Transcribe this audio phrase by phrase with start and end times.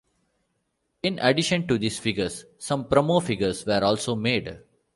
[1.03, 4.59] In addition to these figures some promo figures were also made.